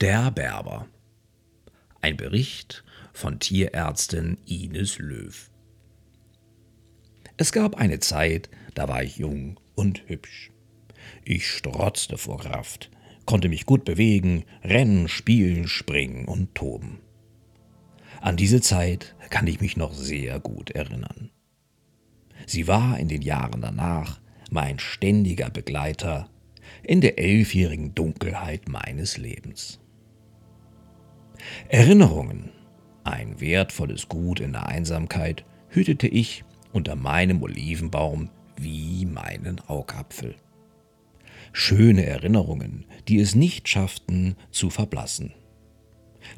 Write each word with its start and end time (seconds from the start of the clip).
Der 0.00 0.30
Berber. 0.30 0.86
Ein 2.00 2.16
Bericht 2.16 2.84
von 3.12 3.38
Tierärztin 3.38 4.38
Ines 4.46 4.98
Löw. 4.98 5.50
Es 7.36 7.52
gab 7.52 7.74
eine 7.74 7.98
Zeit, 8.00 8.48
da 8.72 8.88
war 8.88 9.02
ich 9.02 9.18
jung 9.18 9.60
und 9.74 10.08
hübsch. 10.08 10.52
Ich 11.22 11.46
strotzte 11.46 12.16
vor 12.16 12.38
Kraft, 12.38 12.90
konnte 13.26 13.50
mich 13.50 13.66
gut 13.66 13.84
bewegen, 13.84 14.46
rennen, 14.64 15.06
spielen, 15.06 15.68
springen 15.68 16.24
und 16.24 16.54
toben. 16.54 17.00
An 18.22 18.38
diese 18.38 18.62
Zeit 18.62 19.14
kann 19.28 19.46
ich 19.46 19.60
mich 19.60 19.76
noch 19.76 19.92
sehr 19.92 20.40
gut 20.40 20.70
erinnern. 20.70 21.28
Sie 22.46 22.66
war 22.66 22.98
in 22.98 23.08
den 23.08 23.20
Jahren 23.20 23.60
danach 23.60 24.18
mein 24.50 24.78
ständiger 24.78 25.50
Begleiter 25.50 26.30
in 26.82 27.02
der 27.02 27.18
elfjährigen 27.18 27.94
Dunkelheit 27.94 28.66
meines 28.66 29.18
Lebens. 29.18 29.78
Erinnerungen, 31.68 32.50
ein 33.04 33.40
wertvolles 33.40 34.08
Gut 34.08 34.40
in 34.40 34.52
der 34.52 34.66
Einsamkeit, 34.66 35.44
hütete 35.68 36.08
ich 36.08 36.44
unter 36.72 36.96
meinem 36.96 37.42
Olivenbaum 37.42 38.30
wie 38.56 39.06
meinen 39.06 39.60
Augapfel. 39.66 40.34
Schöne 41.52 42.06
Erinnerungen, 42.06 42.84
die 43.08 43.18
es 43.18 43.34
nicht 43.34 43.68
schafften 43.68 44.36
zu 44.50 44.70
verblassen. 44.70 45.32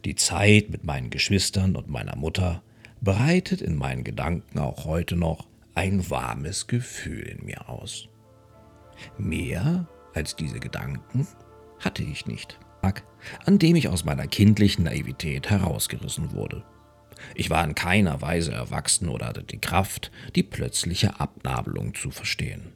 Die 0.04 0.14
Zeit 0.14 0.70
mit 0.70 0.84
meinen 0.84 1.10
Geschwistern 1.10 1.76
und 1.76 1.88
meiner 1.88 2.16
Mutter 2.16 2.62
breitet 3.00 3.60
in 3.60 3.76
meinen 3.76 4.04
Gedanken 4.04 4.58
auch 4.58 4.84
heute 4.84 5.16
noch 5.16 5.48
ein 5.74 6.08
warmes 6.08 6.66
Gefühl 6.66 7.22
in 7.22 7.44
mir 7.44 7.68
aus. 7.68 8.08
Mehr 9.18 9.88
als 10.14 10.36
diese 10.36 10.60
Gedanken 10.60 11.26
hatte 11.80 12.02
ich 12.02 12.26
nicht. 12.26 12.58
Tag, 12.82 13.04
an 13.46 13.58
dem 13.58 13.76
ich 13.76 13.88
aus 13.88 14.04
meiner 14.04 14.26
kindlichen 14.26 14.84
Naivität 14.84 15.48
herausgerissen 15.48 16.32
wurde. 16.32 16.64
Ich 17.36 17.48
war 17.48 17.64
in 17.64 17.76
keiner 17.76 18.20
Weise 18.20 18.52
erwachsen 18.52 19.08
oder 19.08 19.26
hatte 19.26 19.44
die 19.44 19.60
Kraft, 19.60 20.10
die 20.34 20.42
plötzliche 20.42 21.20
Abnabelung 21.20 21.94
zu 21.94 22.10
verstehen. 22.10 22.72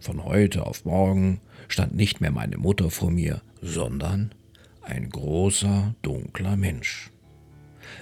Von 0.00 0.24
heute 0.24 0.64
auf 0.66 0.84
morgen 0.84 1.40
stand 1.68 1.94
nicht 1.94 2.20
mehr 2.20 2.30
meine 2.30 2.56
Mutter 2.56 2.90
vor 2.90 3.10
mir, 3.10 3.42
sondern 3.60 4.32
ein 4.82 5.10
großer, 5.10 5.94
dunkler 6.02 6.56
Mensch. 6.56 7.10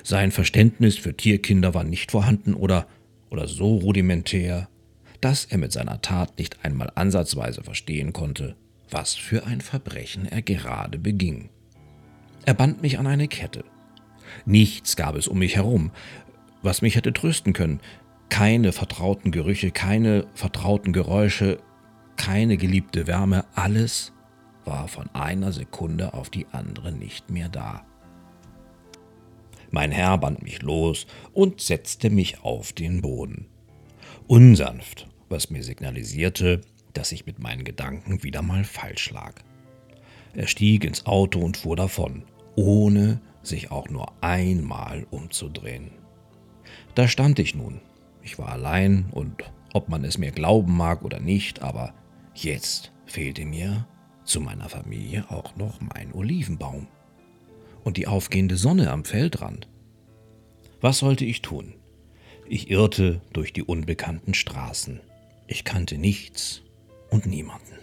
Sein 0.05 0.31
Verständnis 0.31 0.99
für 0.99 1.17
Tierkinder 1.17 1.75
war 1.75 1.85
nicht 1.85 2.11
vorhanden 2.11 2.55
oder, 2.55 2.87
oder 3.31 3.49
so 3.49 3.77
rudimentär, 3.77 4.69
dass 5.21 5.47
er 5.47 5.59
mit 5.59 5.73
seiner 5.73 6.03
Tat 6.03 6.39
nicht 6.39 6.65
einmal 6.65 6.93
ansatzweise 6.95 7.63
verstehen 7.63 8.13
konnte, 8.13 8.57
was 8.93 9.15
für 9.15 9.47
ein 9.47 9.61
Verbrechen 9.61 10.27
er 10.27 10.43
gerade 10.43 10.99
beging. 10.99 11.51
Er 12.45 12.55
band 12.55 12.83
mich 12.83 12.99
an 12.99 13.07
eine 13.07 13.29
Kette. 13.29 13.65
Nichts 14.45 14.97
gab 14.97 15.17
es 15.17 15.29
um 15.29 15.39
mich 15.39 15.57
herum, 15.57 15.91
was 16.63 16.83
mich 16.83 16.97
hätte 16.97 17.13
trösten 17.13 17.53
können. 17.53 17.81
Keine 18.29 18.73
vertrauten 18.73 19.31
Gerüche, 19.31 19.71
keine 19.71 20.27
vertrauten 20.35 20.93
Geräusche, 20.93 21.59
keine 22.17 22.57
geliebte 22.57 23.07
Wärme, 23.07 23.45
alles 23.55 24.13
war 24.65 24.89
von 24.89 25.09
einer 25.13 25.53
Sekunde 25.53 26.15
auf 26.15 26.31
die 26.31 26.47
andere 26.53 26.93
nicht 26.93 27.31
mehr 27.31 27.49
da. 27.49 27.85
Mein 29.71 29.91
Herr 29.91 30.19
band 30.19 30.43
mich 30.43 30.63
los 30.63 31.07
und 31.33 31.61
setzte 31.61 32.11
mich 32.11 32.43
auf 32.43 32.73
den 32.73 33.01
Boden. 33.01 33.47
Unsanft, 34.27 35.09
was 35.29 35.51
mir 35.51 35.63
signalisierte, 35.63 36.61
dass 36.93 37.13
ich 37.13 37.27
mit 37.27 37.39
meinen 37.39 37.65
Gedanken 37.65 38.23
wieder 38.23 38.43
mal 38.43 38.65
falsch 38.65 39.11
lag. 39.11 39.35
Er 40.35 40.47
stieg 40.47 40.85
ins 40.85 41.07
Auto 41.07 41.41
und 41.41 41.57
fuhr 41.57 41.77
davon, 41.77 42.25
ohne 42.57 43.21
sich 43.43 43.71
auch 43.71 43.89
nur 43.89 44.13
einmal 44.23 45.07
umzudrehen. 45.11 45.93
Da 46.95 47.09
stand 47.09 47.39
ich 47.39 47.55
nun. 47.55 47.81
Ich 48.23 48.39
war 48.39 48.49
allein 48.49 49.07
und 49.11 49.45
ob 49.75 49.89
man 49.89 50.05
es 50.05 50.19
mir 50.19 50.31
glauben 50.31 50.77
mag 50.77 51.03
oder 51.03 51.21
nicht, 51.21 51.63
aber 51.63 51.95
jetzt 52.35 52.93
fehlte 53.07 53.45
mir 53.45 53.87
zu 54.25 54.41
meiner 54.41 54.69
Familie 54.69 55.31
auch 55.31 55.57
noch 55.57 55.81
mein 55.81 56.13
Olivenbaum 56.13 56.87
und 57.83 57.97
die 57.97 58.07
aufgehende 58.07 58.57
Sonne 58.57 58.91
am 58.91 59.05
Feldrand. 59.05 59.69
Was 60.81 60.99
sollte 60.99 61.25
ich 61.25 61.43
tun? 61.43 61.75
Ich 62.49 62.71
irrte 62.71 63.21
durch 63.33 63.53
die 63.53 63.63
unbekannten 63.63 64.35
Straßen. 64.35 65.01
Ich 65.47 65.65
kannte 65.65 65.99
nichts 65.99 66.63
und 67.13 67.27
niemanden. 67.27 67.79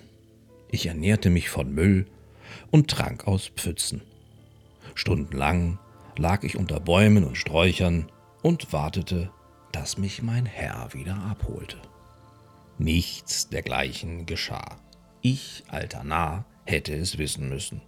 Ich 0.70 0.88
ernährte 0.88 1.30
mich 1.30 1.50
von 1.50 1.72
Müll 1.72 2.08
und 2.72 2.90
trank 2.90 3.28
aus 3.28 3.52
Pfützen. 3.56 4.02
Stundenlang 4.96 5.80
lag 6.18 6.44
ich 6.44 6.58
unter 6.58 6.80
Bäumen 6.80 7.24
und 7.24 7.38
Sträuchern 7.38 8.12
und 8.42 8.74
wartete, 8.74 9.32
dass 9.72 9.98
mich 9.98 10.24
mein 10.24 10.46
Herr 10.46 10.94
wieder 10.94 11.16
abholte. 11.16 11.78
Nichts 12.80 13.50
dergleichen 13.50 14.26
geschah. 14.26 14.78
Ich, 15.22 15.64
alter 15.68 16.04
Narr, 16.04 16.46
hätte 16.66 16.96
es 16.96 17.18
wissen 17.18 17.50
müssen. 17.50 17.82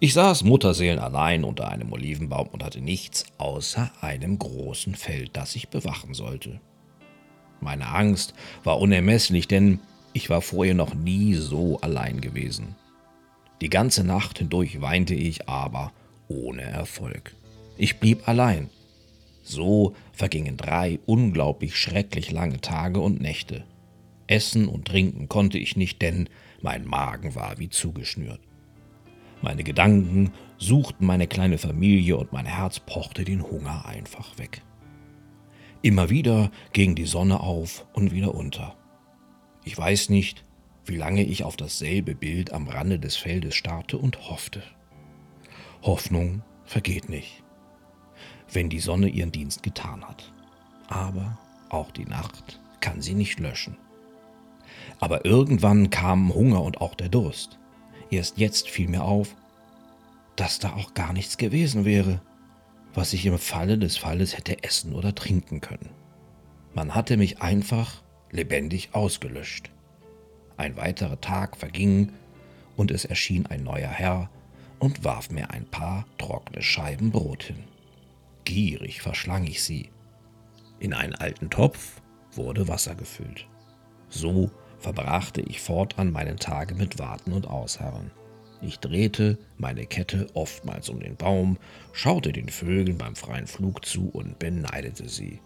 Ich 0.00 0.14
saß 0.14 0.44
Mutterseelen 0.44 0.98
allein 0.98 1.44
unter 1.44 1.68
einem 1.68 1.92
Olivenbaum 1.92 2.48
und 2.48 2.64
hatte 2.64 2.80
nichts 2.80 3.26
außer 3.38 3.90
einem 4.00 4.38
großen 4.38 4.94
Feld, 4.94 5.36
das 5.36 5.54
ich 5.54 5.68
bewachen 5.68 6.14
sollte. 6.14 6.60
Meine 7.60 7.88
Angst 7.88 8.34
war 8.64 8.80
unermesslich, 8.80 9.46
denn 9.46 9.80
ich 10.12 10.30
war 10.30 10.42
vorher 10.42 10.74
noch 10.74 10.94
nie 10.94 11.34
so 11.34 11.78
allein 11.80 12.20
gewesen. 12.20 12.76
Die 13.60 13.70
ganze 13.70 14.04
Nacht 14.04 14.38
hindurch 14.38 14.80
weinte 14.80 15.14
ich, 15.14 15.48
aber 15.48 15.92
ohne 16.28 16.62
Erfolg. 16.62 17.34
Ich 17.76 18.00
blieb 18.00 18.28
allein. 18.28 18.70
So 19.42 19.94
vergingen 20.12 20.56
drei 20.56 20.98
unglaublich 21.06 21.76
schrecklich 21.76 22.30
lange 22.30 22.60
Tage 22.60 23.00
und 23.00 23.20
Nächte. 23.20 23.64
Essen 24.26 24.68
und 24.68 24.86
trinken 24.86 25.28
konnte 25.28 25.58
ich 25.58 25.76
nicht, 25.76 26.00
denn 26.00 26.28
mein 26.60 26.86
Magen 26.86 27.34
war 27.34 27.58
wie 27.58 27.68
zugeschnürt. 27.68 28.40
Meine 29.42 29.64
Gedanken 29.64 30.32
suchten 30.58 31.06
meine 31.06 31.26
kleine 31.26 31.58
Familie 31.58 32.16
und 32.16 32.32
mein 32.32 32.46
Herz 32.46 32.78
pochte 32.78 33.24
den 33.24 33.42
Hunger 33.42 33.84
einfach 33.86 34.38
weg. 34.38 34.62
Immer 35.82 36.10
wieder 36.10 36.52
ging 36.72 36.94
die 36.94 37.06
Sonne 37.06 37.40
auf 37.40 37.84
und 37.92 38.12
wieder 38.12 38.34
unter. 38.34 38.76
Ich 39.64 39.76
weiß 39.78 40.08
nicht, 40.08 40.44
wie 40.84 40.96
lange 40.96 41.22
ich 41.22 41.44
auf 41.44 41.56
dasselbe 41.56 42.14
Bild 42.14 42.52
am 42.52 42.68
Rande 42.68 42.98
des 42.98 43.16
Feldes 43.16 43.54
starrte 43.54 43.98
und 43.98 44.28
hoffte. 44.28 44.62
Hoffnung 45.82 46.42
vergeht 46.64 47.08
nicht, 47.08 47.42
wenn 48.52 48.68
die 48.68 48.80
Sonne 48.80 49.08
ihren 49.08 49.32
Dienst 49.32 49.62
getan 49.62 50.04
hat. 50.04 50.32
Aber 50.88 51.38
auch 51.68 51.90
die 51.90 52.04
Nacht 52.04 52.60
kann 52.80 53.00
sie 53.00 53.14
nicht 53.14 53.38
löschen. 53.38 53.76
Aber 55.00 55.24
irgendwann 55.24 55.90
kamen 55.90 56.34
Hunger 56.34 56.62
und 56.62 56.80
auch 56.80 56.94
der 56.94 57.08
Durst. 57.08 57.58
Erst 58.10 58.38
jetzt 58.38 58.68
fiel 58.68 58.88
mir 58.88 59.04
auf, 59.04 59.36
dass 60.36 60.58
da 60.58 60.74
auch 60.74 60.94
gar 60.94 61.12
nichts 61.12 61.36
gewesen 61.38 61.84
wäre, 61.84 62.20
was 62.94 63.12
ich 63.12 63.24
im 63.26 63.38
Falle 63.38 63.78
des 63.78 63.96
Falles 63.96 64.36
hätte 64.36 64.62
essen 64.64 64.94
oder 64.94 65.14
trinken 65.14 65.60
können. 65.60 65.90
Man 66.74 66.94
hatte 66.94 67.16
mich 67.16 67.40
einfach 67.40 68.02
lebendig 68.32 68.90
ausgelöscht. 68.92 69.70
Ein 70.56 70.76
weiterer 70.76 71.20
Tag 71.20 71.56
verging, 71.56 72.12
und 72.76 72.90
es 72.90 73.04
erschien 73.04 73.46
ein 73.46 73.62
neuer 73.62 73.88
Herr 73.88 74.30
und 74.78 75.04
warf 75.04 75.30
mir 75.30 75.50
ein 75.50 75.66
paar 75.66 76.06
trockene 76.18 76.62
Scheiben 76.62 77.10
Brot 77.10 77.44
hin. 77.44 77.64
Gierig 78.44 79.02
verschlang 79.02 79.44
ich 79.44 79.62
sie. 79.62 79.90
In 80.80 80.94
einen 80.94 81.14
alten 81.14 81.50
Topf 81.50 82.00
wurde 82.32 82.66
Wasser 82.66 82.94
gefüllt. 82.94 83.46
So 84.08 84.50
verbrachte 84.78 85.42
ich 85.42 85.60
fortan 85.60 86.10
meine 86.10 86.36
Tage 86.36 86.74
mit 86.74 86.98
Warten 86.98 87.32
und 87.32 87.46
Ausharren. 87.46 88.10
Ich 88.60 88.78
drehte 88.78 89.38
meine 89.58 89.86
Kette 89.86 90.28
oftmals 90.34 90.88
um 90.88 91.00
den 91.00 91.16
Baum, 91.16 91.58
schaute 91.92 92.32
den 92.32 92.48
Vögeln 92.48 92.98
beim 92.98 93.16
freien 93.16 93.46
Flug 93.46 93.84
zu 93.84 94.08
und 94.08 94.38
beneidete 94.38 95.08
sie. 95.08 95.40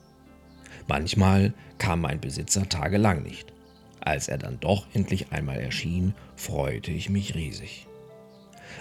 Manchmal 0.88 1.52
kam 1.78 2.00
mein 2.00 2.20
Besitzer 2.20 2.68
tagelang 2.68 3.22
nicht. 3.22 3.52
Als 4.00 4.28
er 4.28 4.38
dann 4.38 4.60
doch 4.60 4.86
endlich 4.94 5.32
einmal 5.32 5.58
erschien, 5.58 6.14
freute 6.36 6.92
ich 6.92 7.10
mich 7.10 7.34
riesig. 7.34 7.86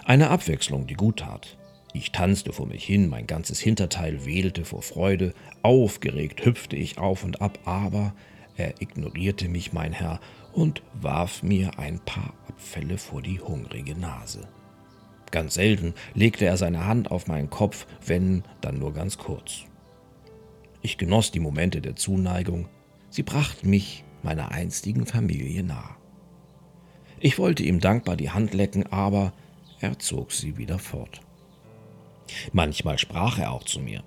Eine 0.06 0.30
Abwechslung, 0.30 0.86
die 0.86 0.94
gut 0.94 1.20
tat. 1.20 1.58
Ich 1.94 2.12
tanzte 2.12 2.52
vor 2.52 2.68
mich 2.68 2.84
hin, 2.84 3.08
mein 3.08 3.26
ganzes 3.26 3.60
Hinterteil 3.60 4.26
wedelte 4.26 4.66
vor 4.66 4.82
Freude, 4.82 5.34
aufgeregt 5.62 6.46
hüpfte 6.46 6.76
ich 6.76 6.98
auf 6.98 7.24
und 7.24 7.42
ab, 7.42 7.58
aber 7.66 8.14
er 8.58 8.82
ignorierte 8.82 9.48
mich, 9.50 9.74
mein 9.74 9.94
Herr, 9.94 10.20
und 10.54 10.84
warf 10.94 11.42
mir 11.42 11.80
ein 11.80 12.00
paar 12.00 12.34
Abfälle 12.48 12.98
vor 12.98 13.22
die 13.22 13.40
hungrige 13.40 13.96
Nase. 13.96 14.48
Ganz 15.32 15.56
selten 15.56 15.94
legte 16.14 16.46
er 16.46 16.58
seine 16.58 16.86
Hand 16.86 17.12
auf 17.12 17.28
meinen 17.28 17.50
Kopf, 17.50 17.88
wenn 18.06 18.44
dann 18.62 18.78
nur 18.78 18.94
ganz 18.94 19.18
kurz. 19.18 19.64
Ich 20.86 21.00
genoss 21.00 21.32
die 21.32 21.40
Momente 21.40 21.82
der 21.82 21.96
Zuneigung, 21.96 22.70
sie 23.10 23.24
brachten 23.24 23.72
mich 23.72 24.04
meiner 24.22 24.52
einstigen 24.52 25.08
Familie 25.08 25.64
nah. 25.64 25.98
Ich 27.20 27.40
wollte 27.40 27.64
ihm 27.64 27.80
dankbar 27.80 28.16
die 28.16 28.30
Hand 28.30 28.54
lecken, 28.54 28.86
aber 28.92 29.34
er 29.80 29.98
zog 29.98 30.32
sie 30.32 30.58
wieder 30.58 30.78
fort. 30.78 31.22
Manchmal 32.54 33.00
sprach 33.00 33.40
er 33.40 33.52
auch 33.52 33.64
zu 33.64 33.80
mir. 33.80 34.04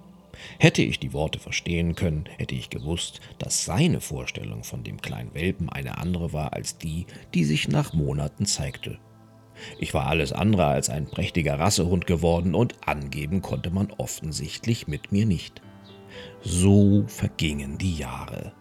Hätte 0.61 0.83
ich 0.83 1.01
die 1.01 1.13
Worte 1.13 1.41
verstehen 1.41 1.97
können, 1.97 2.27
hätte 2.37 2.55
ich 2.55 2.71
gewusst, 2.71 3.23
dass 3.41 3.65
seine 3.65 4.01
Vorstellung 4.01 4.63
von 4.63 4.85
dem 4.85 5.03
kleinen 5.03 5.35
Welpen 5.35 5.69
eine 5.69 5.99
andere 5.99 6.33
war 6.33 6.53
als 6.53 6.79
die, 6.79 7.07
die 7.35 7.43
sich 7.43 7.67
nach 7.67 7.93
Monaten 7.93 8.47
zeigte. 8.47 9.01
Ich 9.81 9.95
war 9.95 10.07
alles 10.07 10.33
andere 10.33 10.67
als 10.67 10.91
ein 10.91 11.07
prächtiger 11.07 11.59
Rassehund 11.59 12.07
geworden 12.07 12.55
und 12.55 12.77
angeben 12.87 13.43
konnte 13.43 13.71
man 13.71 13.91
offensichtlich 13.91 14.87
mit 14.87 15.11
mir 15.11 15.27
nicht. 15.27 15.61
So 16.43 17.05
vergingen 17.07 17.79
die 17.79 17.97
Jahre. 17.97 18.53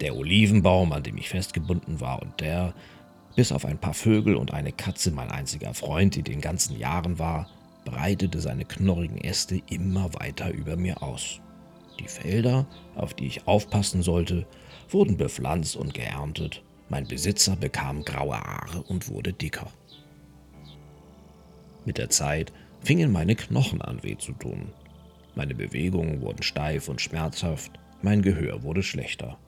Der 0.00 0.16
Olivenbaum, 0.16 0.92
an 0.92 1.02
dem 1.02 1.16
ich 1.16 1.28
festgebunden 1.28 2.00
war, 2.00 2.22
und 2.22 2.40
der, 2.40 2.74
bis 3.36 3.52
auf 3.52 3.64
ein 3.64 3.78
paar 3.78 3.94
Vögel 3.94 4.36
und 4.36 4.52
eine 4.52 4.72
Katze 4.72 5.10
mein 5.10 5.30
einziger 5.30 5.74
Freund 5.74 6.16
in 6.16 6.24
den 6.24 6.40
ganzen 6.40 6.78
Jahren 6.78 7.18
war, 7.18 7.48
breitete 7.84 8.40
seine 8.40 8.64
knorrigen 8.64 9.18
Äste 9.18 9.60
immer 9.70 10.12
weiter 10.14 10.52
über 10.52 10.76
mir 10.76 11.02
aus. 11.02 11.40
Die 11.98 12.08
Felder, 12.08 12.66
auf 12.94 13.14
die 13.14 13.26
ich 13.26 13.46
aufpassen 13.46 14.02
sollte, 14.02 14.46
wurden 14.88 15.16
bepflanzt 15.16 15.76
und 15.76 15.94
geerntet. 15.94 16.62
Mein 16.88 17.06
Besitzer 17.06 17.56
bekam 17.56 18.04
graue 18.04 18.38
Haare 18.38 18.82
und 18.82 19.08
wurde 19.08 19.32
dicker. 19.32 19.68
Mit 21.84 21.98
der 21.98 22.10
Zeit 22.10 22.52
fingen 22.82 23.12
meine 23.12 23.34
Knochen 23.34 23.80
an 23.82 24.02
weh 24.02 24.16
zu 24.16 24.32
tun. 24.32 24.72
Meine 25.34 25.54
Bewegungen 25.54 26.20
wurden 26.20 26.42
steif 26.42 26.88
und 26.88 27.00
schmerzhaft, 27.00 27.72
mein 28.02 28.22
Gehör 28.22 28.62
wurde 28.62 28.82
schlechter. 28.82 29.38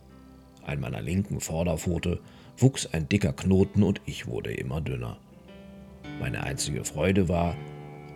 An 0.64 0.80
meiner 0.80 1.02
linken 1.02 1.40
Vorderpfote 1.40 2.20
wuchs 2.56 2.86
ein 2.86 3.08
dicker 3.08 3.32
Knoten 3.32 3.82
und 3.82 4.00
ich 4.06 4.26
wurde 4.26 4.52
immer 4.52 4.80
dünner. 4.80 5.18
Meine 6.20 6.42
einzige 6.42 6.84
Freude 6.84 7.28
war, 7.28 7.56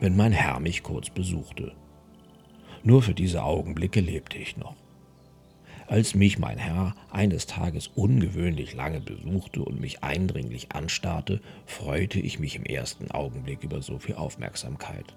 wenn 0.01 0.17
mein 0.17 0.33
Herr 0.33 0.61
mich 0.61 0.83
kurz 0.83 1.11
besuchte. 1.11 1.73
Nur 2.83 3.03
für 3.03 3.15
diese 3.15 3.43
Augenblicke 3.43 4.01
lebte 4.01 4.39
ich 4.39 4.57
noch. 4.57 4.77
Als 5.89 6.15
mich 6.15 6.39
mein 6.39 6.59
Herr 6.59 6.95
eines 7.11 7.47
Tages 7.47 7.89
ungewöhnlich 7.89 8.75
lange 8.75 9.01
besuchte 9.01 9.63
und 9.63 9.81
mich 9.81 10.05
eindringlich 10.05 10.73
anstarrte, 10.73 11.41
freute 11.67 12.21
ich 12.21 12.39
mich 12.39 12.57
im 12.57 12.65
ersten 12.65 13.11
Augenblick 13.11 13.65
über 13.65 13.83
so 13.83 13.99
viel 13.99 14.15
Aufmerksamkeit. 14.15 15.17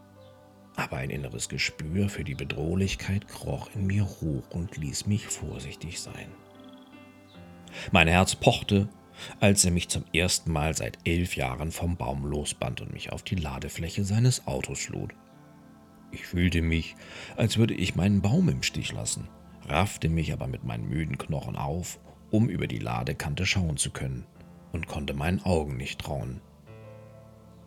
Aber 0.81 0.97
ein 0.97 1.09
inneres 1.09 1.49
Gespür 1.49 2.09
für 2.09 2.23
die 2.23 2.35
Bedrohlichkeit 2.35 3.27
kroch 3.27 3.69
in 3.75 3.85
mir 3.85 4.05
hoch 4.05 4.49
und 4.49 4.77
ließ 4.77 5.05
mich 5.05 5.27
vorsichtig 5.27 5.99
sein. 5.99 6.31
Mein 7.91 8.07
Herz 8.07 8.35
pochte, 8.35 8.89
als 9.39 9.63
er 9.63 9.71
mich 9.71 9.89
zum 9.89 10.03
ersten 10.13 10.51
Mal 10.51 10.75
seit 10.75 10.97
elf 11.05 11.35
Jahren 11.35 11.71
vom 11.71 11.95
Baum 11.95 12.25
losband 12.25 12.81
und 12.81 12.93
mich 12.93 13.11
auf 13.11 13.23
die 13.23 13.35
Ladefläche 13.35 14.03
seines 14.03 14.47
Autos 14.47 14.89
lud. 14.89 15.13
Ich 16.11 16.25
fühlte 16.25 16.61
mich, 16.61 16.95
als 17.37 17.57
würde 17.57 17.73
ich 17.73 17.95
meinen 17.95 18.21
Baum 18.21 18.49
im 18.49 18.63
Stich 18.63 18.91
lassen 18.91 19.29
raffte 19.67 20.09
mich 20.09 20.33
aber 20.33 20.47
mit 20.47 20.63
meinen 20.63 20.87
müden 20.87 21.17
Knochen 21.17 21.55
auf, 21.55 21.99
um 22.29 22.49
über 22.49 22.67
die 22.67 22.79
Ladekante 22.79 23.45
schauen 23.45 23.77
zu 23.77 23.91
können, 23.91 24.25
und 24.71 24.87
konnte 24.87 25.13
meinen 25.13 25.43
Augen 25.43 25.77
nicht 25.77 25.99
trauen. 25.99 26.41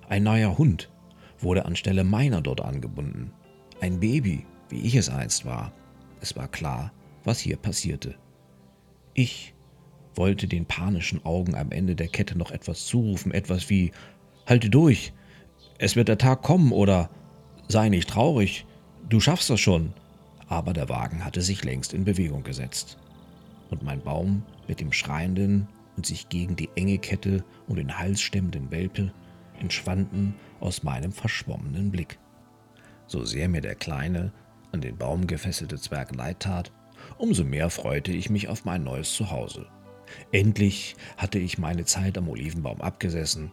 Ein 0.09 0.23
neuer 0.23 0.57
Hund 0.59 0.91
wurde 1.39 1.67
anstelle 1.67 2.05
meiner 2.05 2.41
dort 2.41 2.61
angebunden. 2.61 3.33
Ein 3.81 4.01
Baby, 4.01 4.47
wie 4.69 4.81
ich 4.81 4.95
es 4.95 5.09
einst 5.09 5.45
war. 5.45 5.73
Es 6.21 6.37
war 6.37 6.49
klar, 6.49 6.93
was 7.25 7.41
hier 7.41 7.57
passierte. 7.57 8.15
Ich 9.15 9.55
wollte 10.15 10.47
den 10.47 10.67
panischen 10.67 11.25
Augen 11.25 11.55
am 11.55 11.71
Ende 11.73 11.95
der 11.97 12.09
Kette 12.09 12.39
noch 12.39 12.51
etwas 12.51 12.87
zurufen, 12.87 13.33
etwas 13.33 13.69
wie 13.69 13.93
Halte 14.47 14.71
durch, 14.71 15.13
es 15.79 15.97
wird 15.97 16.09
der 16.09 16.19
Tag 16.19 16.43
kommen 16.43 16.73
oder 16.73 17.11
Sei 17.67 17.89
nicht 17.89 18.11
traurig, 18.11 18.67
du 19.09 19.21
schaffst 19.21 19.49
das 19.49 19.59
schon 19.59 19.95
aber 20.49 20.73
der 20.73 20.89
Wagen 20.89 21.25
hatte 21.25 21.43
sich 21.43 21.65
längst 21.65 21.93
in 21.93 22.05
Bewegung 22.05 22.43
gesetzt. 22.43 22.99
Und 23.71 23.83
mein 23.83 24.01
Baum 24.01 24.43
mit 24.69 24.81
dem 24.81 24.93
schreienden 24.93 25.69
und 25.97 26.07
sich 26.07 26.29
gegen 26.29 26.57
die 26.57 26.71
enge 26.77 26.99
Kette 26.99 27.45
um 27.67 27.77
den 27.77 27.99
Hals 27.99 28.21
stemmenden 28.21 28.71
Welpe 28.71 29.13
entschwanden 29.65 30.35
aus 30.61 30.83
meinem 30.83 31.11
verschwommenen 31.11 31.91
Blick. 31.91 32.19
So 33.07 33.25
sehr 33.25 33.49
mir 33.49 33.63
der 33.63 33.75
kleine, 33.75 34.31
an 34.73 34.83
den 34.83 34.99
Baum 34.99 35.27
gefesselte 35.27 35.79
Zwerg 35.79 36.15
leid 36.15 36.41
tat, 36.41 36.71
umso 37.17 37.45
mehr 37.45 37.71
freute 37.71 38.13
ich 38.13 38.29
mich 38.29 38.49
auf 38.49 38.67
mein 38.67 38.85
neues 38.85 39.15
Zuhause. 39.15 39.67
Endlich 40.33 40.97
hatte 41.17 41.39
ich 41.39 41.57
meine 41.57 41.87
Zeit 41.87 42.19
am 42.19 42.29
Olivenbaum 42.29 42.83
abgesessen 42.83 43.53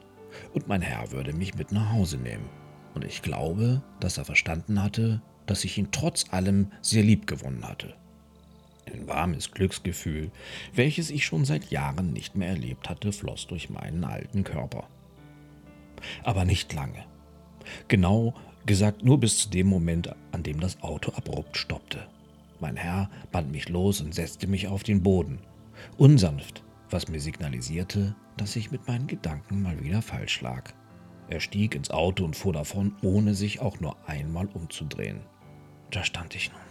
und 0.54 0.68
mein 0.68 0.82
Herr 0.82 1.12
würde 1.14 1.32
mich 1.32 1.56
mit 1.56 1.72
nach 1.72 1.94
Hause 1.94 2.18
nehmen. 2.18 2.50
Und 2.94 3.06
ich 3.06 3.22
glaube, 3.22 3.82
dass 4.02 4.18
er 4.18 4.26
verstanden 4.26 4.84
hatte, 4.84 5.22
dass 5.46 5.64
ich 5.64 5.78
ihn 5.78 5.92
trotz 5.92 6.26
allem 6.32 6.72
sehr 6.82 7.04
lieb 7.04 7.26
gewonnen 7.26 7.66
hatte. 7.66 7.96
Ein 8.92 9.08
warmes 9.08 9.52
Glücksgefühl, 9.52 10.30
welches 10.74 11.10
ich 11.10 11.26
schon 11.26 11.46
seit 11.46 11.72
Jahren 11.72 12.12
nicht 12.12 12.36
mehr 12.36 12.50
erlebt 12.50 12.90
hatte, 12.90 13.14
floss 13.14 13.48
durch 13.48 13.70
meinen 13.70 14.04
alten 14.04 14.44
Körper. 14.44 14.90
Aber 16.24 16.46
nicht 16.46 16.74
lange. 16.74 17.06
Genau 17.88 18.34
gesagt 18.66 19.04
nur 19.04 19.20
bis 19.20 19.40
zu 19.40 19.50
dem 19.50 19.68
Moment, 19.68 20.14
an 20.32 20.44
dem 20.44 20.60
das 20.60 20.82
Auto 20.84 21.12
abrupt 21.14 21.58
stoppte. 21.58 22.08
Mein 22.60 22.76
Herr 22.76 23.10
band 23.32 23.52
mich 23.52 23.70
los 23.70 24.02
und 24.02 24.14
setzte 24.14 24.48
mich 24.48 24.68
auf 24.68 24.84
den 24.84 25.02
Boden. 25.02 25.40
Unsanft, 25.98 26.64
was 26.90 27.08
mir 27.08 27.20
signalisierte, 27.20 28.16
dass 28.38 28.56
ich 28.56 28.72
mit 28.72 28.88
meinen 28.88 29.08
Gedanken 29.08 29.62
mal 29.62 29.84
wieder 29.84 30.02
falsch 30.02 30.42
lag. 30.42 30.74
Er 31.28 31.40
stieg 31.40 31.76
ins 31.76 31.90
Auto 31.90 32.26
und 32.26 32.36
fuhr 32.36 32.54
davon, 32.54 32.96
ohne 33.02 33.34
sich 33.34 33.62
auch 33.62 33.80
nur 33.80 33.96
einmal 34.08 34.48
umzudrehen. 34.48 35.22
Da 35.90 36.04
stand 36.04 36.36
ich 36.36 36.52
nun. 36.52 36.62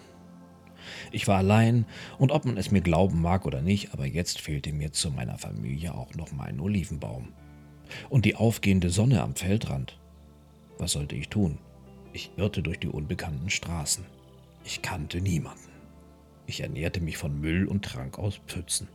Ich 1.13 1.27
war 1.29 1.39
allein, 1.39 1.87
und 2.19 2.33
ob 2.33 2.45
man 2.45 2.57
es 2.57 2.71
mir 2.71 2.81
glauben 2.81 3.21
mag 3.21 3.47
oder 3.47 3.63
nicht, 3.63 3.93
aber 3.93 4.07
jetzt 4.07 4.41
fehlte 4.41 4.73
mir 4.73 4.93
zu 4.93 5.11
meiner 5.11 5.39
Familie 5.39 5.95
auch 5.95 6.15
noch 6.15 6.33
mein 6.33 6.61
Olivenbaum. 6.61 7.33
Und 8.09 8.25
die 8.25 8.37
aufgehende 8.37 8.91
Sonne 8.91 9.23
am 9.23 9.35
Feldrand. 9.35 9.99
Was 10.79 10.93
sollte 10.93 11.17
ich 11.17 11.29
tun? 11.29 11.59
Ich 12.13 12.31
irrte 12.37 12.63
durch 12.63 12.79
die 12.79 12.89
unbekannten 12.89 13.51
Straßen. 13.51 14.05
Ich 14.65 14.83
kannte 14.83 15.21
niemanden. 15.21 15.71
Ich 16.47 16.61
ernährte 16.61 17.01
mich 17.01 17.17
von 17.17 17.41
Müll 17.41 17.67
und 17.67 17.85
trank 17.85 18.19
aus 18.19 18.41
Pfützen. 18.47 18.89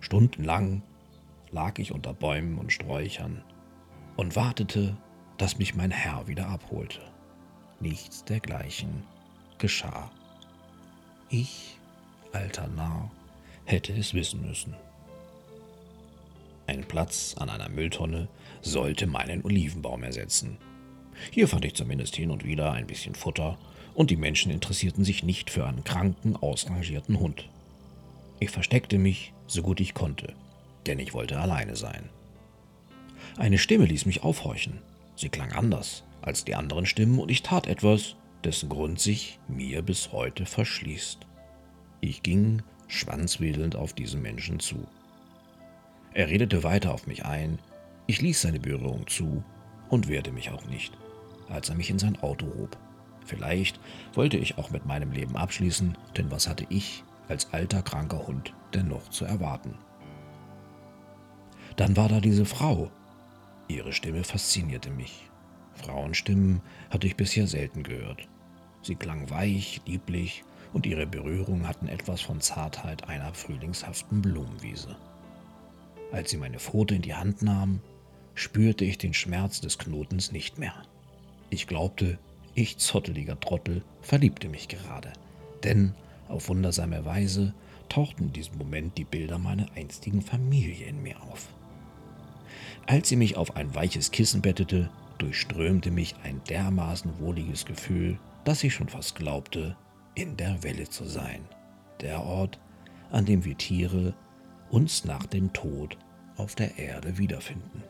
Stundenlang 0.00 0.82
lag 1.50 1.78
ich 1.78 1.92
unter 1.92 2.12
Bäumen 2.12 2.58
und 2.58 2.72
Sträuchern 2.72 3.42
und 4.16 4.36
wartete, 4.36 4.96
dass 5.38 5.58
mich 5.58 5.74
mein 5.74 5.90
Herr 5.90 6.28
wieder 6.28 6.48
abholte. 6.48 7.00
Nichts 7.80 8.24
dergleichen 8.24 9.04
geschah. 9.58 10.10
Ich, 11.30 11.78
alter 12.32 12.68
Narr, 12.68 13.10
hätte 13.64 13.92
es 13.92 14.14
wissen 14.14 14.46
müssen. 14.46 14.74
Ein 16.70 16.84
Platz 16.84 17.34
an 17.36 17.50
einer 17.50 17.68
Mülltonne 17.68 18.28
sollte 18.62 19.08
meinen 19.08 19.44
Olivenbaum 19.44 20.04
ersetzen. 20.04 20.56
Hier 21.32 21.48
fand 21.48 21.64
ich 21.64 21.74
zumindest 21.74 22.14
hin 22.14 22.30
und 22.30 22.44
wieder 22.44 22.70
ein 22.70 22.86
bisschen 22.86 23.16
Futter 23.16 23.58
und 23.92 24.08
die 24.08 24.16
Menschen 24.16 24.52
interessierten 24.52 25.02
sich 25.02 25.24
nicht 25.24 25.50
für 25.50 25.66
einen 25.66 25.82
kranken, 25.82 26.36
ausrangierten 26.36 27.18
Hund. 27.18 27.48
Ich 28.38 28.50
versteckte 28.50 28.98
mich, 28.98 29.32
so 29.48 29.62
gut 29.62 29.80
ich 29.80 29.94
konnte, 29.94 30.32
denn 30.86 31.00
ich 31.00 31.12
wollte 31.12 31.40
alleine 31.40 31.74
sein. 31.74 32.08
Eine 33.36 33.58
Stimme 33.58 33.86
ließ 33.86 34.06
mich 34.06 34.22
aufhorchen. 34.22 34.78
Sie 35.16 35.28
klang 35.28 35.50
anders 35.50 36.04
als 36.22 36.44
die 36.44 36.54
anderen 36.54 36.86
Stimmen 36.86 37.18
und 37.18 37.32
ich 37.32 37.42
tat 37.42 37.66
etwas, 37.66 38.14
dessen 38.44 38.68
Grund 38.68 39.00
sich 39.00 39.40
mir 39.48 39.82
bis 39.82 40.12
heute 40.12 40.46
verschließt. 40.46 41.18
Ich 42.00 42.22
ging 42.22 42.62
schwanzwedelnd 42.86 43.74
auf 43.74 43.92
diesen 43.92 44.22
Menschen 44.22 44.60
zu. 44.60 44.86
Er 46.12 46.28
redete 46.28 46.62
weiter 46.64 46.92
auf 46.92 47.06
mich 47.06 47.24
ein, 47.24 47.58
ich 48.06 48.20
ließ 48.20 48.42
seine 48.42 48.58
Berührung 48.58 49.06
zu 49.06 49.44
und 49.88 50.08
wehrte 50.08 50.32
mich 50.32 50.50
auch 50.50 50.66
nicht, 50.66 50.96
als 51.48 51.68
er 51.68 51.76
mich 51.76 51.90
in 51.90 51.98
sein 51.98 52.20
Auto 52.20 52.46
hob. 52.46 52.76
Vielleicht 53.24 53.78
wollte 54.14 54.36
ich 54.36 54.58
auch 54.58 54.70
mit 54.70 54.86
meinem 54.86 55.12
Leben 55.12 55.36
abschließen, 55.36 55.96
denn 56.16 56.30
was 56.30 56.48
hatte 56.48 56.66
ich 56.68 57.04
als 57.28 57.52
alter 57.52 57.82
kranker 57.82 58.26
Hund 58.26 58.52
denn 58.74 58.88
noch 58.88 59.08
zu 59.10 59.24
erwarten? 59.24 59.76
Dann 61.76 61.96
war 61.96 62.08
da 62.08 62.20
diese 62.20 62.44
Frau. 62.44 62.90
Ihre 63.68 63.92
Stimme 63.92 64.24
faszinierte 64.24 64.90
mich. 64.90 65.30
Frauenstimmen 65.74 66.60
hatte 66.90 67.06
ich 67.06 67.16
bisher 67.16 67.46
selten 67.46 67.84
gehört. 67.84 68.28
Sie 68.82 68.96
klang 68.96 69.30
weich, 69.30 69.80
lieblich 69.86 70.42
und 70.72 70.86
ihre 70.86 71.06
Berührungen 71.06 71.68
hatten 71.68 71.86
etwas 71.86 72.20
von 72.20 72.40
Zartheit 72.40 73.08
einer 73.08 73.32
frühlingshaften 73.32 74.20
Blumenwiese. 74.20 74.96
Als 76.12 76.30
sie 76.30 76.36
meine 76.36 76.58
Pfote 76.58 76.94
in 76.94 77.02
die 77.02 77.14
Hand 77.14 77.42
nahm, 77.42 77.80
spürte 78.34 78.84
ich 78.84 78.98
den 78.98 79.14
Schmerz 79.14 79.60
des 79.60 79.78
Knotens 79.78 80.32
nicht 80.32 80.58
mehr. 80.58 80.74
Ich 81.50 81.66
glaubte, 81.66 82.18
ich 82.54 82.78
zotteliger 82.78 83.38
Trottel 83.38 83.82
verliebte 84.00 84.48
mich 84.48 84.68
gerade, 84.68 85.12
denn 85.62 85.94
auf 86.28 86.48
wundersame 86.48 87.04
Weise 87.04 87.54
tauchten 87.88 88.24
in 88.24 88.32
diesem 88.32 88.58
Moment 88.58 88.96
die 88.98 89.04
Bilder 89.04 89.38
meiner 89.38 89.66
einstigen 89.74 90.22
Familie 90.22 90.86
in 90.86 91.02
mir 91.02 91.20
auf. 91.22 91.48
Als 92.86 93.08
sie 93.08 93.16
mich 93.16 93.36
auf 93.36 93.56
ein 93.56 93.74
weiches 93.74 94.10
Kissen 94.10 94.42
bettete, 94.42 94.90
durchströmte 95.18 95.90
mich 95.90 96.14
ein 96.24 96.40
dermaßen 96.48 97.18
wohliges 97.20 97.66
Gefühl, 97.66 98.18
dass 98.44 98.64
ich 98.64 98.74
schon 98.74 98.88
fast 98.88 99.16
glaubte, 99.16 99.76
in 100.14 100.36
der 100.36 100.62
Welle 100.62 100.88
zu 100.88 101.04
sein. 101.04 101.40
Der 102.00 102.22
Ort, 102.22 102.58
an 103.10 103.26
dem 103.26 103.44
wir 103.44 103.56
Tiere 103.56 104.14
uns 104.70 105.04
nach 105.04 105.26
dem 105.26 105.52
Tod 105.52 105.96
auf 106.36 106.54
der 106.54 106.78
Erde 106.78 107.18
wiederfinden. 107.18 107.82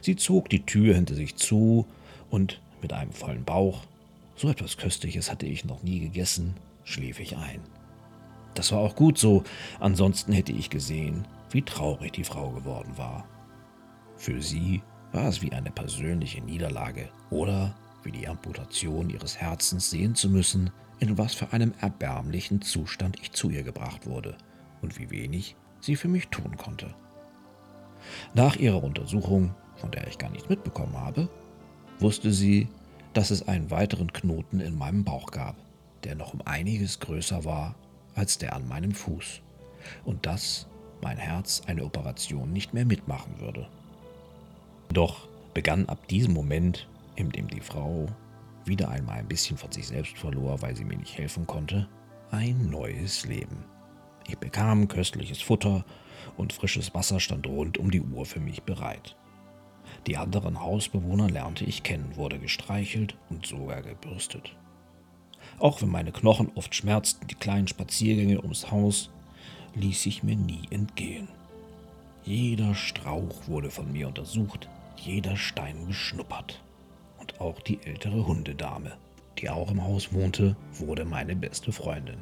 Sie 0.00 0.16
zog 0.16 0.48
die 0.48 0.64
Tür 0.64 0.94
hinter 0.94 1.14
sich 1.14 1.36
zu 1.36 1.86
und 2.30 2.60
mit 2.80 2.92
einem 2.92 3.12
vollen 3.12 3.44
Bauch, 3.44 3.82
so 4.36 4.48
etwas 4.48 4.76
Köstliches 4.76 5.30
hatte 5.30 5.46
ich 5.46 5.64
noch 5.64 5.82
nie 5.82 6.00
gegessen, 6.00 6.54
schlief 6.84 7.20
ich 7.20 7.36
ein. 7.36 7.60
Das 8.54 8.72
war 8.72 8.80
auch 8.80 8.96
gut 8.96 9.18
so, 9.18 9.44
ansonsten 9.80 10.32
hätte 10.32 10.52
ich 10.52 10.70
gesehen, 10.70 11.26
wie 11.50 11.62
traurig 11.62 12.12
die 12.12 12.24
Frau 12.24 12.50
geworden 12.50 12.96
war. 12.96 13.26
Für 14.16 14.42
sie 14.42 14.82
war 15.12 15.28
es 15.28 15.42
wie 15.42 15.52
eine 15.52 15.70
persönliche 15.70 16.40
Niederlage 16.40 17.08
oder 17.30 17.74
wie 18.02 18.12
die 18.12 18.28
Amputation 18.28 19.10
ihres 19.10 19.36
Herzens 19.36 19.90
sehen 19.90 20.14
zu 20.14 20.28
müssen, 20.28 20.70
in 20.98 21.18
was 21.18 21.34
für 21.34 21.52
einem 21.52 21.72
erbärmlichen 21.80 22.62
Zustand 22.62 23.18
ich 23.20 23.32
zu 23.32 23.50
ihr 23.50 23.62
gebracht 23.62 24.06
wurde 24.06 24.36
und 24.84 24.98
wie 24.98 25.10
wenig 25.10 25.56
sie 25.80 25.96
für 25.96 26.08
mich 26.08 26.28
tun 26.28 26.56
konnte. 26.56 26.94
Nach 28.34 28.54
ihrer 28.56 28.82
Untersuchung, 28.84 29.54
von 29.76 29.90
der 29.90 30.06
ich 30.06 30.18
gar 30.18 30.30
nichts 30.30 30.48
mitbekommen 30.48 30.96
habe, 30.96 31.28
wusste 31.98 32.32
sie, 32.32 32.68
dass 33.14 33.30
es 33.30 33.48
einen 33.48 33.70
weiteren 33.70 34.12
Knoten 34.12 34.60
in 34.60 34.76
meinem 34.76 35.04
Bauch 35.04 35.30
gab, 35.30 35.56
der 36.04 36.14
noch 36.14 36.34
um 36.34 36.42
einiges 36.44 37.00
größer 37.00 37.44
war 37.44 37.74
als 38.14 38.38
der 38.38 38.54
an 38.54 38.68
meinem 38.68 38.92
Fuß, 38.92 39.40
und 40.04 40.26
dass 40.26 40.68
mein 41.02 41.16
Herz 41.16 41.62
eine 41.66 41.84
Operation 41.84 42.52
nicht 42.52 42.74
mehr 42.74 42.84
mitmachen 42.84 43.40
würde. 43.40 43.68
Doch 44.92 45.28
begann 45.54 45.88
ab 45.88 46.06
diesem 46.08 46.32
Moment, 46.32 46.88
in 47.16 47.30
dem 47.30 47.48
die 47.48 47.60
Frau 47.60 48.06
wieder 48.64 48.88
einmal 48.88 49.18
ein 49.18 49.28
bisschen 49.28 49.56
von 49.56 49.72
sich 49.72 49.86
selbst 49.88 50.16
verlor, 50.16 50.62
weil 50.62 50.76
sie 50.76 50.84
mir 50.84 50.96
nicht 50.96 51.18
helfen 51.18 51.46
konnte, 51.46 51.88
ein 52.30 52.70
neues 52.70 53.24
Leben. 53.26 53.64
Ich 54.26 54.38
bekam 54.38 54.88
köstliches 54.88 55.40
Futter 55.40 55.84
und 56.36 56.52
frisches 56.52 56.94
Wasser 56.94 57.20
stand 57.20 57.46
rund 57.46 57.78
um 57.78 57.90
die 57.90 58.00
Uhr 58.00 58.26
für 58.26 58.40
mich 58.40 58.62
bereit. 58.62 59.16
Die 60.06 60.16
anderen 60.16 60.60
Hausbewohner 60.60 61.28
lernte 61.28 61.64
ich 61.64 61.82
kennen, 61.82 62.16
wurde 62.16 62.38
gestreichelt 62.38 63.16
und 63.30 63.46
sogar 63.46 63.82
gebürstet. 63.82 64.56
Auch 65.58 65.82
wenn 65.82 65.90
meine 65.90 66.12
Knochen 66.12 66.50
oft 66.54 66.74
schmerzten, 66.74 67.26
die 67.28 67.34
kleinen 67.34 67.68
Spaziergänge 67.68 68.40
ums 68.42 68.70
Haus 68.70 69.10
ließ 69.74 70.06
ich 70.06 70.22
mir 70.22 70.36
nie 70.36 70.62
entgehen. 70.70 71.28
Jeder 72.24 72.74
Strauch 72.74 73.46
wurde 73.48 73.70
von 73.70 73.92
mir 73.92 74.08
untersucht, 74.08 74.68
jeder 74.96 75.36
Stein 75.36 75.86
beschnuppert. 75.86 76.62
Und 77.18 77.40
auch 77.40 77.60
die 77.60 77.82
ältere 77.84 78.26
Hundedame, 78.26 78.92
die 79.38 79.50
auch 79.50 79.70
im 79.70 79.82
Haus 79.82 80.12
wohnte, 80.12 80.56
wurde 80.72 81.04
meine 81.04 81.36
beste 81.36 81.72
Freundin. 81.72 82.18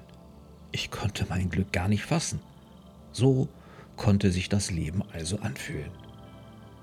Ich 0.73 0.91
konnte 0.91 1.27
mein 1.29 1.51
Glück 1.51 1.73
gar 1.73 1.89
nicht 1.89 2.05
fassen. 2.05 2.41
So 3.13 3.49
konnte 3.97 4.33
sich 4.33 4.49
das 4.49 4.71
Leben 4.71 5.03
also 5.13 5.39
anfühlen. 5.41 5.91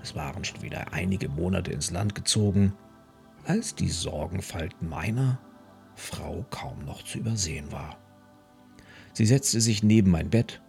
Es 0.02 0.14
waren 0.14 0.44
schon 0.44 0.62
wieder 0.62 0.92
einige 0.92 1.28
Monate 1.28 1.72
ins 1.72 1.90
Land 1.90 2.14
gezogen, 2.14 2.72
als 3.44 3.74
die 3.74 3.88
Sorgenfalten 3.88 4.88
meiner 4.88 5.38
Frau 5.96 6.46
kaum 6.50 6.84
noch 6.84 7.02
zu 7.02 7.18
übersehen 7.18 7.70
war. 7.72 7.98
Sie 9.12 9.26
setzte 9.26 9.60
sich 9.60 9.82
neben 9.82 10.10
mein 10.10 10.30
Bett, 10.30 10.62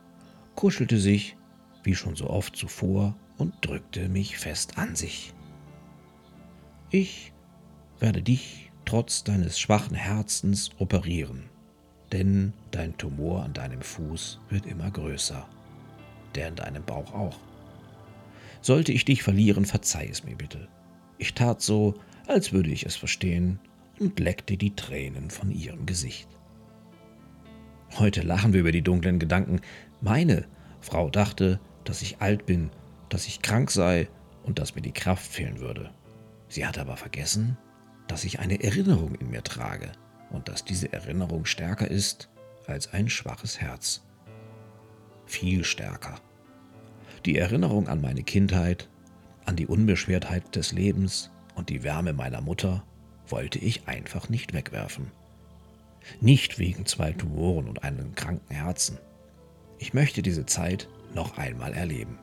kuschelte 0.56 1.00
sich, 1.00 1.38
wie 1.84 1.96
schon 1.96 2.16
so 2.16 2.30
oft 2.30 2.56
zuvor, 2.56 3.16
und 3.38 3.54
drückte 3.62 4.10
mich 4.10 4.38
fest 4.38 4.78
an 4.78 4.96
sich. 4.96 5.34
Ich 6.90 7.34
werde 8.00 8.22
dich 8.22 8.72
trotz 8.86 9.24
deines 9.24 9.60
schwachen 9.60 9.96
Herzens 9.96 10.72
operieren, 10.80 11.51
denn 12.12 12.54
dein 12.72 12.98
Tumor 12.98 13.44
an 13.44 13.54
deinem 13.54 13.82
Fuß 13.82 14.40
wird 14.50 14.66
immer 14.66 14.92
größer, 14.92 15.48
der 16.36 16.50
in 16.50 16.56
deinem 16.56 16.84
Bauch 16.84 17.14
auch. 17.14 17.40
Sollte 18.62 18.92
ich 18.92 19.06
dich 19.06 19.24
verlieren, 19.24 19.66
verzeih 19.66 20.08
es 20.10 20.24
mir 20.24 20.36
bitte. 20.36 20.68
Ich 21.18 21.34
tat 21.34 21.62
so, 21.62 21.96
als 22.28 22.52
würde 22.52 22.70
ich 22.70 22.86
es 22.86 22.96
verstehen 22.96 23.60
und 24.00 24.20
leckte 24.20 24.58
die 24.58 24.76
Tränen 24.76 25.30
von 25.30 25.52
ihrem 25.52 25.86
Gesicht. 25.86 26.28
Heute 27.98 28.22
lachen 28.22 28.54
wir 28.54 28.62
über 28.62 28.72
die 28.72 28.84
dunklen 28.84 29.20
Gedanken. 29.20 29.62
Meine 30.00 30.46
Frau 30.80 31.10
dachte, 31.10 31.60
dass 31.84 32.02
ich 32.02 32.22
alt 32.22 32.46
bin 32.46 32.72
dass 33.12 33.28
ich 33.28 33.42
krank 33.42 33.70
sei 33.70 34.08
und 34.44 34.58
dass 34.58 34.74
mir 34.74 34.82
die 34.82 34.94
Kraft 34.94 35.30
fehlen 35.30 35.60
würde. 35.60 35.92
Sie 36.48 36.66
hat 36.66 36.80
aber 36.80 36.98
vergessen, 36.98 37.58
dass 38.08 38.24
ich 38.24 38.40
eine 38.40 38.64
Erinnerung 38.64 39.16
in 39.16 39.30
mir 39.30 39.44
trage 39.44 39.92
und 40.32 40.48
dass 40.48 40.66
diese 40.66 40.92
Erinnerung 40.94 41.46
stärker 41.46 41.90
ist 41.90 42.30
als 42.68 42.94
ein 42.94 43.10
schwaches 43.10 43.60
Herz. 43.60 44.04
Viel 45.26 45.64
stärker. 45.64 46.16
Die 47.26 47.38
Erinnerung 47.38 47.88
an 47.88 48.02
meine 48.02 48.24
Kindheit, 48.24 48.90
an 49.46 49.56
die 49.56 49.68
Unbeschwertheit 49.68 50.56
des 50.56 50.72
Lebens 50.72 51.32
und 51.56 51.70
die 51.70 51.84
Wärme 51.84 52.14
meiner 52.14 52.42
Mutter 52.42 52.84
wollte 53.28 53.60
ich 53.60 53.88
einfach 53.88 54.30
nicht 54.30 54.54
wegwerfen. 54.54 55.12
Nicht 56.20 56.60
wegen 56.60 56.86
zwei 56.86 57.12
Tumoren 57.12 57.68
und 57.68 57.84
einem 57.84 58.16
kranken 58.16 58.54
Herzen. 58.54 58.98
Ich 59.78 59.94
möchte 59.94 60.22
diese 60.22 60.46
Zeit 60.46 60.88
noch 61.14 61.38
einmal 61.38 61.74
erleben. 61.74 62.18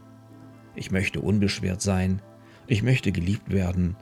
Ich 0.75 0.91
möchte 0.91 1.21
unbeschwert 1.21 1.81
sein, 1.81 2.23
ich 2.67 2.83
möchte 2.83 3.13
geliebt 3.13 3.51
werden 3.51 3.97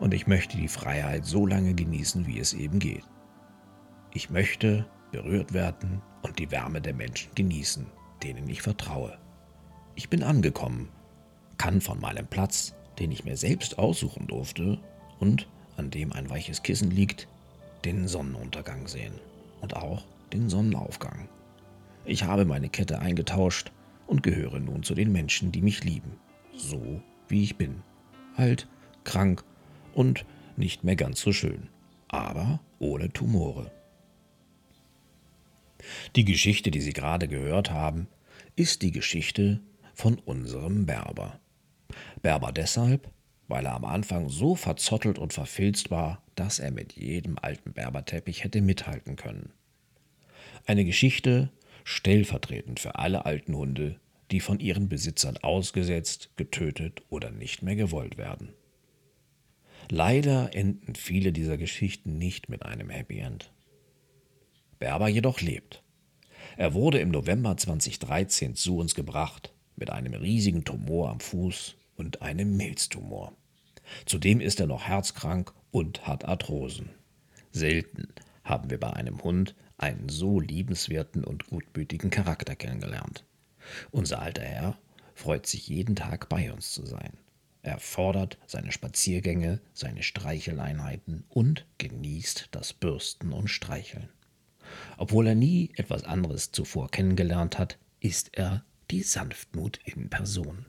und 0.00 0.14
ich 0.14 0.26
möchte 0.26 0.56
die 0.56 0.68
Freiheit 0.68 1.24
so 1.24 1.46
lange 1.46 1.74
genießen, 1.74 2.26
wie 2.26 2.38
es 2.38 2.52
eben 2.52 2.78
geht. 2.78 3.04
Ich 4.18 4.30
möchte 4.30 4.84
berührt 5.12 5.52
werden 5.52 6.02
und 6.22 6.40
die 6.40 6.50
Wärme 6.50 6.80
der 6.80 6.92
Menschen 6.92 7.30
genießen, 7.36 7.86
denen 8.24 8.48
ich 8.48 8.62
vertraue. 8.62 9.16
Ich 9.94 10.08
bin 10.08 10.24
angekommen, 10.24 10.88
kann 11.56 11.80
von 11.80 12.00
meinem 12.00 12.26
Platz, 12.26 12.74
den 12.98 13.12
ich 13.12 13.22
mir 13.24 13.36
selbst 13.36 13.78
aussuchen 13.78 14.26
durfte 14.26 14.80
und 15.20 15.46
an 15.76 15.92
dem 15.92 16.12
ein 16.12 16.28
weiches 16.28 16.64
Kissen 16.64 16.90
liegt, 16.90 17.28
den 17.84 18.08
Sonnenuntergang 18.08 18.88
sehen 18.88 19.12
und 19.60 19.76
auch 19.76 20.04
den 20.32 20.48
Sonnenaufgang. 20.48 21.28
Ich 22.04 22.24
habe 22.24 22.44
meine 22.44 22.70
Kette 22.70 22.98
eingetauscht 22.98 23.70
und 24.08 24.24
gehöre 24.24 24.58
nun 24.58 24.82
zu 24.82 24.96
den 24.96 25.12
Menschen, 25.12 25.52
die 25.52 25.62
mich 25.62 25.84
lieben, 25.84 26.18
so 26.56 27.00
wie 27.28 27.44
ich 27.44 27.56
bin. 27.56 27.84
Alt, 28.36 28.66
krank 29.04 29.44
und 29.94 30.26
nicht 30.56 30.82
mehr 30.82 30.96
ganz 30.96 31.20
so 31.20 31.32
schön, 31.32 31.68
aber 32.08 32.58
ohne 32.80 33.12
Tumore. 33.12 33.70
Die 36.16 36.24
Geschichte, 36.24 36.70
die 36.70 36.80
Sie 36.80 36.92
gerade 36.92 37.28
gehört 37.28 37.70
haben, 37.70 38.08
ist 38.56 38.82
die 38.82 38.90
Geschichte 38.90 39.60
von 39.94 40.18
unserem 40.18 40.86
Berber. 40.86 41.40
Berber 42.22 42.52
deshalb, 42.52 43.10
weil 43.46 43.66
er 43.66 43.74
am 43.74 43.84
Anfang 43.84 44.28
so 44.28 44.54
verzottelt 44.54 45.18
und 45.18 45.32
verfilzt 45.32 45.90
war, 45.90 46.22
dass 46.34 46.58
er 46.58 46.70
mit 46.70 46.94
jedem 46.94 47.38
alten 47.40 47.72
Berberteppich 47.72 48.44
hätte 48.44 48.60
mithalten 48.60 49.16
können. 49.16 49.52
Eine 50.66 50.84
Geschichte, 50.84 51.50
stellvertretend 51.84 52.80
für 52.80 52.96
alle 52.96 53.24
alten 53.24 53.56
Hunde, 53.56 53.98
die 54.30 54.40
von 54.40 54.60
ihren 54.60 54.88
Besitzern 54.88 55.38
ausgesetzt, 55.38 56.30
getötet 56.36 57.02
oder 57.08 57.30
nicht 57.30 57.62
mehr 57.62 57.76
gewollt 57.76 58.18
werden. 58.18 58.52
Leider 59.90 60.54
enden 60.54 60.94
viele 60.94 61.32
dieser 61.32 61.56
Geschichten 61.56 62.18
nicht 62.18 62.50
mit 62.50 62.62
einem 62.62 62.90
Happy 62.90 63.20
End. 63.20 63.50
Berber 64.78 65.08
jedoch 65.08 65.40
lebt. 65.40 65.82
Er 66.56 66.74
wurde 66.74 66.98
im 66.98 67.10
November 67.10 67.56
2013 67.56 68.56
zu 68.56 68.78
uns 68.78 68.94
gebracht 68.94 69.52
mit 69.76 69.90
einem 69.90 70.14
riesigen 70.14 70.64
Tumor 70.64 71.10
am 71.10 71.20
Fuß 71.20 71.76
und 71.96 72.22
einem 72.22 72.56
Milztumor. 72.56 73.32
Zudem 74.06 74.40
ist 74.40 74.60
er 74.60 74.66
noch 74.66 74.84
herzkrank 74.84 75.52
und 75.70 76.06
hat 76.06 76.24
Arthrosen. 76.24 76.90
Selten 77.52 78.08
haben 78.44 78.70
wir 78.70 78.80
bei 78.80 78.92
einem 78.92 79.22
Hund 79.22 79.54
einen 79.76 80.08
so 80.08 80.40
liebenswerten 80.40 81.24
und 81.24 81.46
gutmütigen 81.46 82.10
Charakter 82.10 82.56
kennengelernt. 82.56 83.24
Unser 83.90 84.20
alter 84.20 84.42
Herr 84.42 84.78
freut 85.14 85.46
sich 85.46 85.68
jeden 85.68 85.96
Tag 85.96 86.28
bei 86.28 86.52
uns 86.52 86.72
zu 86.72 86.86
sein. 86.86 87.18
Er 87.62 87.78
fordert 87.78 88.38
seine 88.46 88.72
Spaziergänge, 88.72 89.60
seine 89.72 90.02
Streicheleinheiten 90.02 91.24
und 91.28 91.66
genießt 91.78 92.48
das 92.52 92.72
Bürsten 92.72 93.32
und 93.32 93.48
Streicheln. 93.48 94.08
Obwohl 94.96 95.26
er 95.26 95.34
nie 95.34 95.70
etwas 95.76 96.04
anderes 96.04 96.52
zuvor 96.52 96.90
kennengelernt 96.90 97.58
hat, 97.58 97.78
ist 98.00 98.36
er 98.36 98.64
die 98.90 99.02
Sanftmut 99.02 99.78
in 99.84 100.08
Person. 100.08 100.66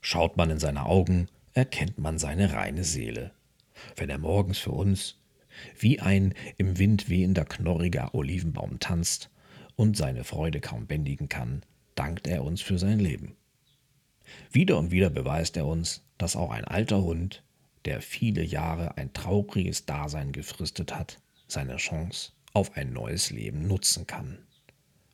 Schaut 0.00 0.36
man 0.36 0.50
in 0.50 0.58
seine 0.58 0.86
Augen, 0.86 1.28
erkennt 1.52 1.98
man 1.98 2.18
seine 2.18 2.52
reine 2.52 2.84
Seele. 2.84 3.32
Wenn 3.96 4.10
er 4.10 4.18
morgens 4.18 4.58
für 4.58 4.72
uns 4.72 5.16
wie 5.78 6.00
ein 6.00 6.34
im 6.56 6.78
Wind 6.78 7.08
wehender 7.08 7.44
knorriger 7.44 8.14
Olivenbaum 8.14 8.78
tanzt 8.78 9.30
und 9.76 9.96
seine 9.96 10.24
Freude 10.24 10.60
kaum 10.60 10.86
bändigen 10.86 11.28
kann, 11.28 11.62
dankt 11.94 12.26
er 12.26 12.44
uns 12.44 12.62
für 12.62 12.78
sein 12.78 12.98
Leben. 12.98 13.36
Wieder 14.50 14.78
und 14.78 14.90
wieder 14.90 15.10
beweist 15.10 15.56
er 15.56 15.66
uns, 15.66 16.04
dass 16.18 16.36
auch 16.36 16.50
ein 16.50 16.64
alter 16.64 17.02
Hund, 17.02 17.42
der 17.84 18.00
viele 18.00 18.42
Jahre 18.42 18.96
ein 18.96 19.12
trauriges 19.12 19.86
Dasein 19.86 20.32
gefristet 20.32 20.94
hat, 20.94 21.18
seine 21.48 21.76
Chance 21.76 22.32
auf 22.52 22.76
ein 22.76 22.92
neues 22.92 23.30
Leben 23.30 23.66
nutzen 23.66 24.06
kann. 24.06 24.38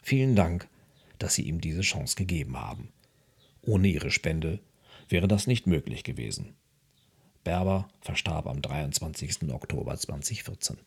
Vielen 0.02 0.36
Dank, 0.36 0.68
dass 1.18 1.34
Sie 1.34 1.42
ihm 1.42 1.60
diese 1.60 1.82
Chance 1.82 2.16
gegeben 2.16 2.56
haben. 2.56 2.92
Ohne 3.62 3.88
Ihre 3.88 4.10
Spende 4.10 4.60
wäre 5.08 5.28
das 5.28 5.46
nicht 5.46 5.66
möglich 5.66 6.04
gewesen. 6.04 6.54
Berber 7.44 7.88
verstarb 8.00 8.46
am 8.46 8.62
23. 8.62 9.52
Oktober 9.52 9.96
2014. 9.96 10.78